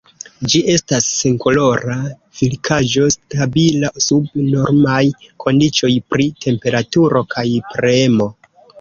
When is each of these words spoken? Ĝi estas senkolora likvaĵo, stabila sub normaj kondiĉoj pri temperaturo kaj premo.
Ĝi 0.51 0.59
estas 0.75 1.09
senkolora 1.17 1.97
likvaĵo, 2.53 3.05
stabila 3.17 3.93
sub 4.07 4.35
normaj 4.57 5.05
kondiĉoj 5.47 5.95
pri 6.11 6.31
temperaturo 6.49 7.27
kaj 7.39 7.51
premo. 7.75 8.35